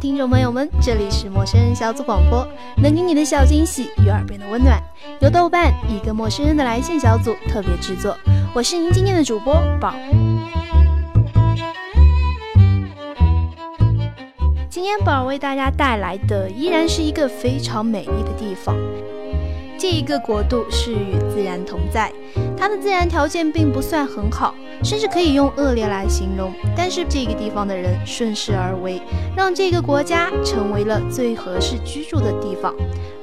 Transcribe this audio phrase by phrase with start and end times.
[0.00, 2.46] 听众朋友们，这里是陌生人小组广播，
[2.82, 4.82] 能给你的小惊喜与耳边的温暖，
[5.20, 8.16] 由豆瓣一个陌生人的来信小组特别制作。
[8.54, 9.94] 我是您今天的主播宝。
[14.70, 18.74] 今天宝为大家带来的依然是一个非常美丽的地方。
[19.78, 22.10] 这一个国度是与自然同在，
[22.60, 24.54] 它的自然条件并不算很好，
[24.84, 26.52] 甚至可以用恶劣来形容。
[26.76, 29.00] 但是这个地方的人顺势而为，
[29.34, 32.74] 让这个国家成为了最合适居住的地方，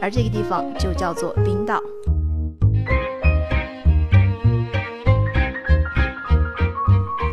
[0.01, 1.79] 而这个地方就叫做冰岛。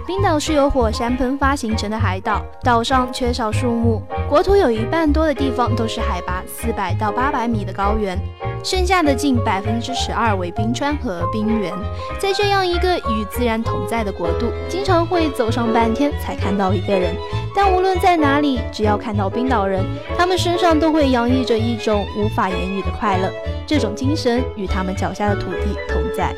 [0.06, 8.18] 冰岛是由火山喷发形成的海岛，岛上缺少树木，国土有一半多的地方都是海拔四百到八百米的高原。
[8.64, 11.70] 剩下的近百分之十二为冰川和冰原，
[12.18, 17.14] 在这样一个与自然同在的国度，经常会走上半天才看到一个人。
[17.54, 19.85] 但无论在哪里，只要看到冰岛人，
[20.16, 23.30] 他们身上都会洋溢着一种无法言语的快乐。
[23.66, 26.35] 这种精神与他们脚下的土地同在。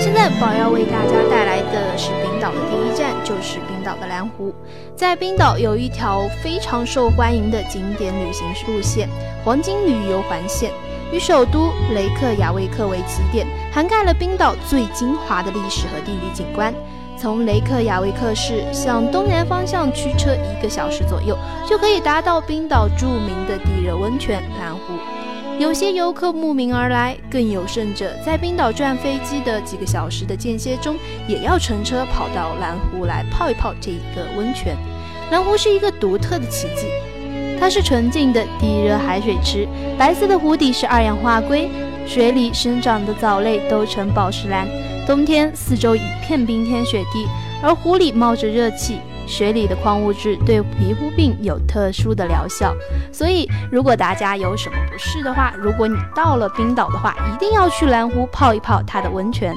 [0.00, 1.27] 现在，宝要为大家
[1.98, 4.54] 是冰岛的第一站，就是冰岛的蓝湖。
[4.94, 9.08] 在冰岛有一条非常受欢迎的景点旅行路线——
[9.44, 10.70] 黄金旅游环线，
[11.12, 16.72] 以首都雷克雅未克为起点，涵盖了冰岛最精华的历史和地理景观。
[17.16, 21.36] 从雷克雅未克市向东南方向驱车一个小时左右，
[21.68, 24.94] 就可以达到冰岛著名的地热温泉蓝湖。
[25.58, 30.94] 有些游客慕名而来，更有甚者，在冰岛转飞机的几个小时的间歇中，
[31.26, 34.76] 也要乘车跑到蓝湖来泡一泡这个温泉。
[35.32, 36.86] 蓝湖是一个独特的奇迹，
[37.58, 39.66] 它是纯净的地热海水池，
[39.98, 41.68] 白色的湖底是二氧化硅，
[42.06, 44.64] 水里生长的藻类都呈宝石蓝。
[45.08, 47.26] 冬天四周一片冰天雪地，
[47.60, 48.98] 而湖里冒着热气。
[49.28, 52.74] 水里的矿物质对皮肤病有特殊的疗效，
[53.12, 59.54] 所以如果大家有什么不适的话，如果你到了冰岛的话，一定要去蓝湖泡一泡它的温泉。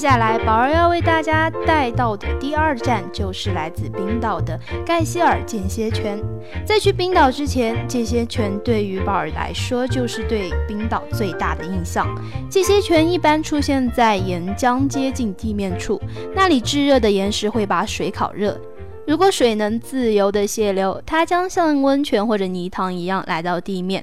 [0.00, 6.18] 接下来，宝儿要为大家带到的第二站就是来自冰岛的盖希尔间歇泉。
[6.64, 12.08] 在去冰岛之前，间歇泉对于宝儿来说就是对冰岛最大的印象。
[12.48, 16.00] 间歇泉一般出现在岩浆接近地面处，
[16.34, 18.58] 那里炙热的岩石会把水烤热。
[19.06, 24.02] 如果水能自由的泄流，它将像温泉或者泥塘一样来到地面。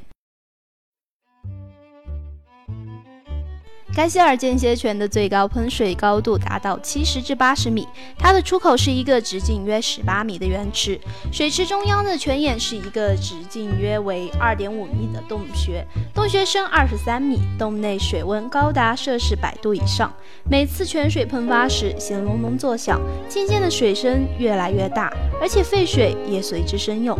[3.97, 20.13] 盖希尔间歇泉的最高喷水高度达到七十至八十米，它的出口是一个直径约十八米的圆池，水池中央的泉眼是一个直径约为二点五米的洞穴，洞穴深二十三米，洞内水温高达摄氏百度以上。
[20.47, 27.17] 每次泉水喷发时，先隆隆作响，渐渐的水声越来越大，而且沸水也随之生涌。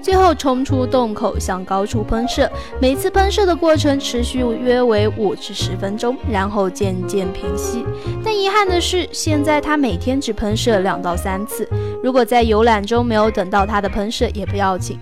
[0.00, 2.50] 最后冲出洞口，向高处喷射。
[2.80, 7.84] 每次喷射的过程持续约为五至十分钟，然后渐渐平息。
[8.24, 11.68] 但遗憾的是，现在它每天只喷射两到三次。
[12.02, 14.98] 如果在游览中没有等到它的喷射，也不要紧。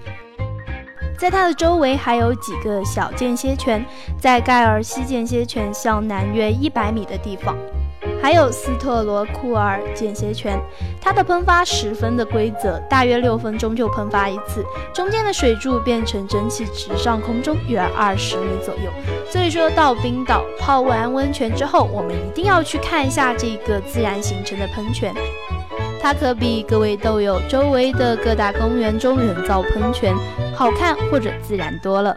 [1.18, 3.84] 在它的周围还有几个小间歇泉，
[4.20, 7.56] 在盖尔西间歇泉向南约一百米的地方。
[8.22, 10.60] 还有斯特罗库尔间歇泉，
[11.00, 18.90] 它的喷发十分的规则，大约六分钟就喷发一次，中间的水柱变成蒸汽直上空中约二十米左右。
[19.30, 25.14] 所以说到冰岛泡完温泉之后，我们一定要去看一下这个自然形成的喷泉，
[26.00, 30.14] 它可比各位豆友周围的各大公园中人造喷泉
[30.54, 32.16] 好看或者自然多了。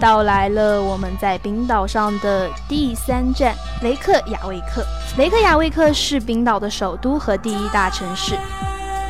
[0.00, 4.82] 到来了我们在冰岛上的第三站雷克雅未克。
[5.18, 8.34] 雷克雅未克是冰岛的首都和第一大城市，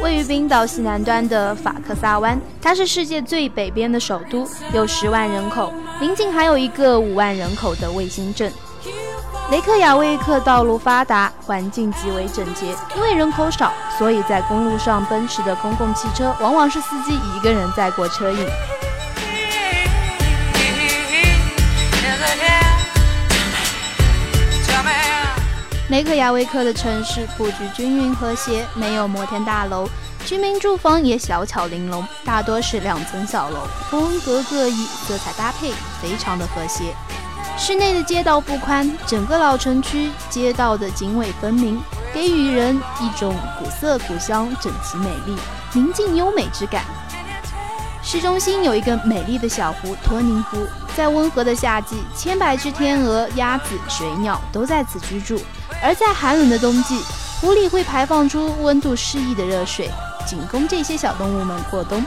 [0.03, 8.53] 位于冰岛西南端的法克萨湾，它是世界最北边的首都，有十万人口，邻近还有一个五万人口的卫星镇。
[9.53, 12.75] 雷克雅未克道路发达，环境极为整洁。
[12.97, 18.47] 因为人口少，所以在公路上奔驰的公共汽车往往是司机一个人载过车瘾。
[25.91, 29.89] 雷克雅未克的城市布局均匀和谐，没有摩天大楼，
[30.25, 36.95] 居民住房也小巧玲珑，大多是两层小楼，风格各异，色彩搭配非常的和谐。
[37.59, 41.83] 市内的街道不宽，整个老城区街道的经纬分明，
[42.15, 45.37] 给予人一种古色古香、整齐美丽、
[45.73, 46.85] 宁静优美之感。
[48.01, 50.57] 市中心有一个美丽的小湖——托宁湖，
[50.97, 55.37] 在温和的夏季，千百只天鹅、鸭子、水鸟都在此居住；
[55.83, 57.01] 而在寒冷的冬季，
[57.41, 59.91] 湖里会排放出温度适宜的热水，
[60.27, 62.05] 仅供这些小动物们过冬。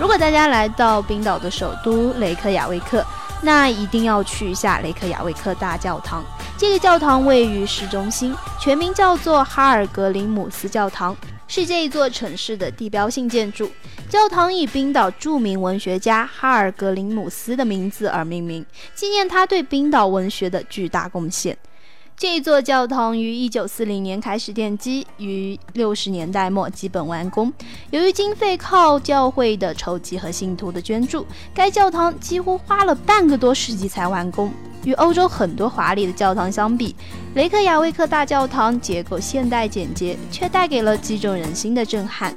[0.00, 3.04] 如果大家来到冰岛的首都雷克雅未克，
[3.42, 6.24] 那一定要去一下雷克雅未克大教堂。
[6.56, 11.14] 这个教堂位于市中心，全名叫做哈尔格林姆斯教堂，
[11.48, 13.68] 是这一座城市的地标性建筑。
[14.08, 18.64] 教堂以冰岛著名文学家哈尔格林姆斯的名字而命名，
[18.94, 21.58] 纪念他对冰岛文学的巨大贡献。
[22.16, 27.52] 这座教堂于一九四零年开始奠基，于六十年代末基本完工。
[27.90, 31.24] 由于经费靠教会的筹集和信徒的捐助，
[31.54, 34.52] 该教堂几乎花了半个多世纪才完工。
[34.88, 36.96] 与欧洲很多华丽的教堂相比，
[37.34, 42.34] 雷克雅未克大教堂结构现代简洁，却带给了击中人心的震撼。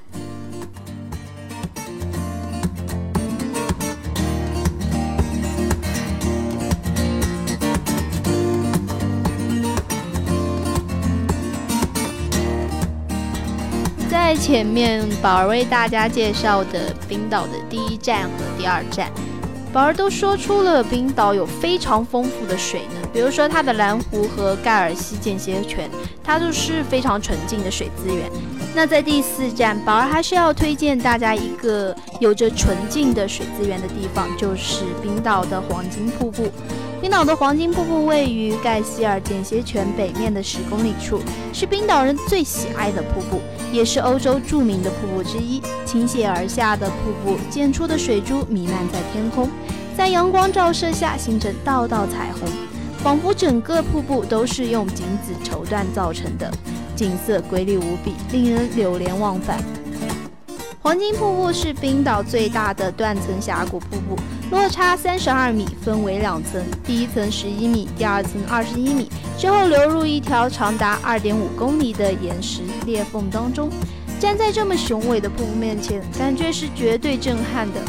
[14.10, 19.10] 在前面，宝儿为大家介绍的冰岛的第一站和第二站，
[19.74, 23.08] 宝儿都说出了冰岛有非常丰富的水呢。
[23.14, 25.90] 比如说它的蓝湖和盖尔西间歇泉，
[26.24, 28.30] 它都是非常纯净的水资源。
[28.76, 36.52] 那在第四站，宝儿还是要推荐大家一个有着纯净的水资源的地方，就是冰岛的黄金瀑布。
[37.02, 41.20] 冰岛的黄金瀑布位于盖希尔间歇泉北面的十公里处，
[41.52, 43.42] 是冰岛人最喜爱的瀑布，
[43.72, 45.60] 也是欧洲著名的瀑布之一。
[45.84, 49.50] 倾泻而下的瀑布溅出的水珠弥漫在天空，
[49.98, 52.48] 在阳光照射下形成道道彩虹，
[53.00, 56.52] 仿佛整个瀑布都是用金子绸缎造成的，
[56.96, 59.58] 景色瑰丽无比，令人流连忘返。
[60.84, 64.16] 黄金瀑布是冰岛最大的断层峡谷瀑布，
[64.52, 73.70] 落差三十二米，分为两层，第一层十一米，第二层二十一米，之后流入一条长达二点五公里的岩石裂缝当中。
[74.20, 77.80] 站在这么雄伟的瀑布面前，感觉是绝对震撼的。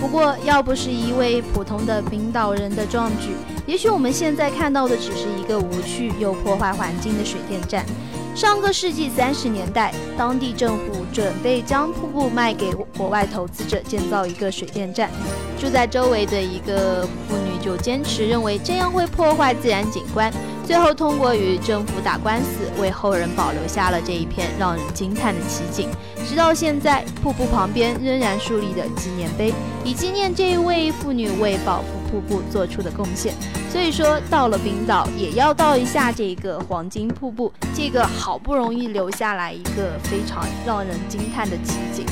[0.00, 3.28] 不过，要不是一位普通的冰岛人的壮举，
[3.64, 7.86] 也许我们现在看到的只是一个无趣又破坏环境的水电站。
[8.34, 15.10] 上个世纪三十年代，当地政府准备将瀑布卖给国外投资者建造一个水电站。
[15.58, 20.32] 住在周围的一个妇女就坚持认为这样会破坏自然景观，
[20.66, 25.90] 最后通过与政府打官司，为后人保留下了这一片让人惊叹的奇景。
[26.26, 29.52] 直到现在，瀑布旁边仍然竖立着纪念碑，
[29.84, 31.99] 以纪念这一位妇女为保护。
[32.10, 33.34] 瀑布做出的贡献，
[33.70, 42.04] 所以说到了冰岛也要到一下这个黄金瀑布，这个好不容易留下来一个非常让人惊叹的奇景。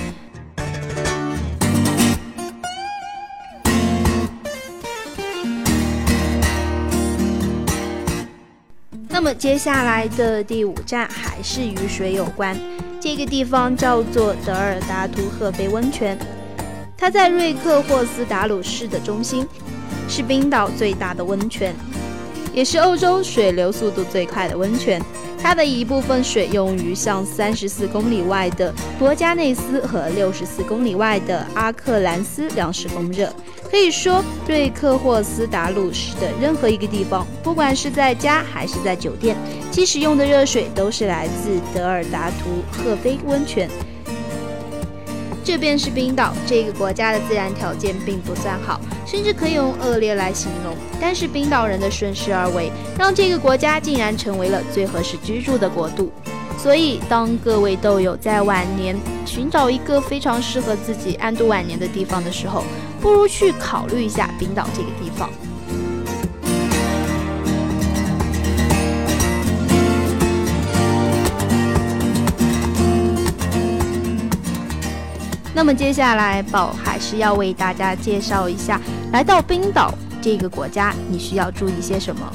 [9.10, 12.56] 那么接下来的第五站还是与水有关，
[13.00, 16.16] 这个地方叫做德尔达图赫菲温泉，
[16.96, 19.44] 它在瑞克霍斯达鲁市的中心。
[20.08, 21.74] 是冰岛最大的温泉，
[22.52, 25.00] 也是欧洲水流速度最快的温泉。
[25.40, 33.32] 它的一部分水用于向三十四公里外的博加内斯和六十四公里外的阿克兰斯粮食供热。
[33.70, 39.36] 可以说，瑞克霍斯达鲁市的任何一个地方，不管是在家还是在酒店，
[39.70, 43.70] 即使用的热水都是来自德尔达图赫菲温泉。
[45.44, 50.76] 这便是冰岛这个国家的自然条件并不算好，甚至可以用恶劣来形容。
[51.00, 56.12] 但是冰岛人的顺势而为，让这个国家竟然成为了最合适居住的国度。
[56.58, 62.64] 所以，当各位豆友在晚年寻找一个非常适合自己安度晚年的地方的时候，
[63.00, 65.30] 不如去考虑一下冰岛这个地方。
[75.58, 78.80] 那么接下来，宝还是要为大家介绍一下，
[79.12, 82.32] 来到冰岛这个国家，你需要注意些什么。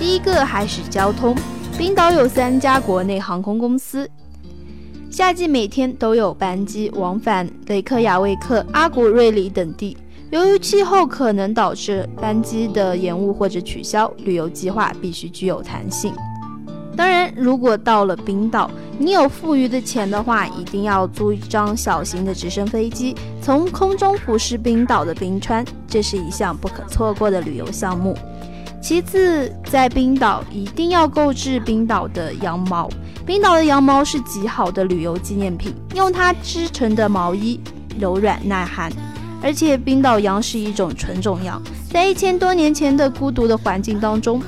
[0.00, 1.36] 第一个还是交通，
[1.76, 4.08] 冰岛有三家国内航空公司。
[5.10, 9.94] 夏季每天都有班机往返雷克雅未克、阿古瑞里等地。
[10.30, 16.10] 由于气候可能导致班机的延误或者取消，旅游计划必须具有弹性。
[16.96, 28.16] 当然，如果到了冰岛，你有富余的钱的话，一定要租一张小型的直升飞机，从空中俯视冰岛的冰川，这是一项不可错过的旅游项目。
[28.80, 32.88] 其次，在冰岛一定要购置冰岛的羊毛。
[33.26, 37.60] 冰岛的羊毛是极好的旅游纪念品，用它织成的毛衣
[37.98, 38.90] 柔软耐寒，
[39.42, 41.60] 而且冰岛羊是一种纯种羊，
[41.90, 44.40] 在一千多年前的孤独的环境当中，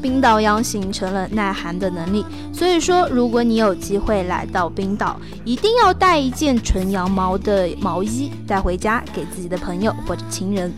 [0.00, 2.24] 冰岛羊形成了耐寒的能力。
[2.52, 10.72] 所以说，如果你有机会来到冰岛，一定要带一件纯羊毛的毛衣带回家，给自己的朋友或者亲人。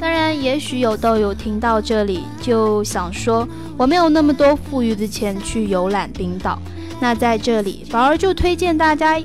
[0.00, 3.46] 当然，也许有豆友听到这里就想说，
[3.76, 6.58] 我没有那么多富裕的钱去游览冰岛。
[7.00, 9.20] 那在这里，宝儿就推荐大家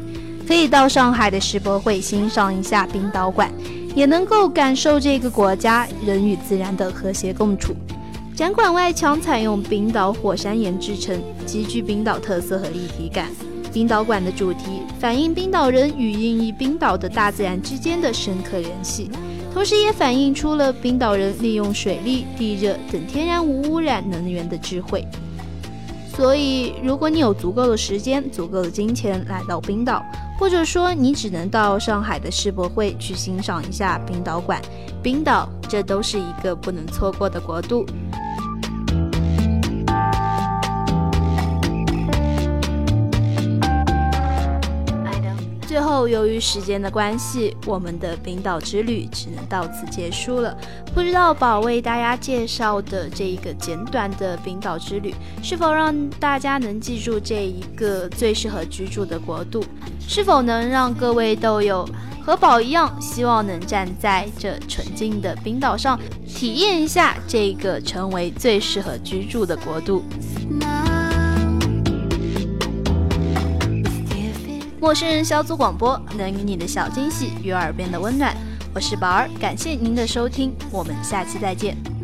[0.48, 3.52] 可以到上海的世博会欣赏一下冰岛馆，
[3.96, 7.76] 也能够感受这个国家人与自然的和谐共处。
[8.38, 13.32] 展馆外墙采用冰岛火山岩制成，极具冰岛特色和立体感。
[13.74, 19.10] 冰岛馆的主题反映冰岛人与印裔冰岛的大自然之间的深刻联系。
[19.51, 25.03] 同时也反映出了冰岛人利用水力、地热等天然无污染能源的智慧。
[26.15, 30.06] 所以，如果你有足够的时间、足够的金钱来到冰岛，
[30.39, 34.62] 或者说你只能到上海的世博会去欣赏一下冰岛馆，
[35.01, 37.84] 冰岛这都是一个不能错过的国度。
[45.68, 50.58] 最后，由于时间的关系，我们的冰岛之旅只能到此结束了。
[50.96, 59.62] 不知道宝为大家介绍的这一个简短的冰岛之旅，是否让大家能记住这一个最适合居住的国度？
[60.08, 61.86] 是否能让各位都有
[62.24, 70.02] 和宝一样，希望能站在这纯净的冰岛上，体验一下这个成为最适合居住的国度？
[74.80, 78.38] 陌生人小组广播，能与你的小惊喜与耳边的温暖。
[78.76, 81.97] 我是宝儿，感谢您的收听，我们下期再见。